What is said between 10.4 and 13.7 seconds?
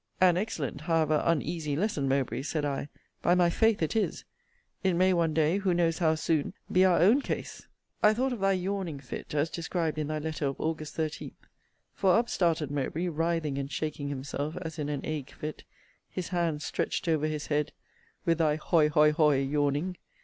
of Aug. 13. For up started Mowbray, writhing